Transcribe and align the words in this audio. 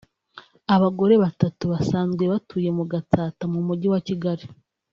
abagore 0.75 1.13
batatu 1.23 1.63
basanzwe 1.71 2.23
batuye 2.33 2.69
mu 2.77 2.83
Gatsata 2.91 3.43
mu 3.53 3.59
Mujyi 3.67 3.87
wa 3.93 3.99
Kigali 4.07 4.45